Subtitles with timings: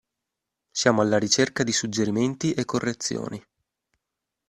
[0.71, 3.39] Siamo alla ricerca di suggerimenti e correzioni.